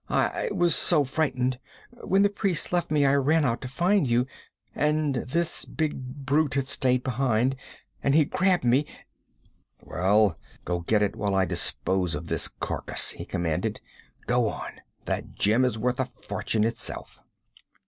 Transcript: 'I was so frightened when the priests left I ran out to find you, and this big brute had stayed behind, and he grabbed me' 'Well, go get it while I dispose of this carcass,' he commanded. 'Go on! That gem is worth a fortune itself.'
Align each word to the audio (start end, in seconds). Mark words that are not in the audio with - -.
'I 0.09 0.49
was 0.55 0.73
so 0.73 1.03
frightened 1.03 1.59
when 1.91 2.23
the 2.23 2.29
priests 2.29 2.73
left 2.73 2.91
I 2.91 3.13
ran 3.13 3.45
out 3.45 3.61
to 3.61 3.67
find 3.67 4.09
you, 4.09 4.25
and 4.73 5.13
this 5.13 5.63
big 5.63 6.25
brute 6.25 6.55
had 6.55 6.67
stayed 6.67 7.03
behind, 7.03 7.55
and 8.01 8.15
he 8.15 8.25
grabbed 8.25 8.63
me' 8.63 8.87
'Well, 9.83 10.39
go 10.65 10.79
get 10.79 11.03
it 11.03 11.15
while 11.15 11.35
I 11.35 11.45
dispose 11.45 12.15
of 12.15 12.25
this 12.29 12.47
carcass,' 12.47 13.11
he 13.11 13.25
commanded. 13.25 13.79
'Go 14.25 14.49
on! 14.49 14.81
That 15.05 15.35
gem 15.35 15.63
is 15.63 15.77
worth 15.77 15.99
a 15.99 16.05
fortune 16.05 16.63
itself.' 16.63 17.19